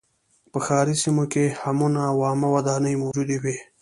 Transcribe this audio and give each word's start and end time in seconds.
په 0.51 0.59
ښاري 0.65 0.95
سیمو 1.03 1.25
کې 1.33 1.43
حمونه 1.61 2.01
او 2.09 2.17
عامه 2.27 2.47
ودانۍ 2.55 2.93
موجودې 3.03 3.37
وې 3.43 3.55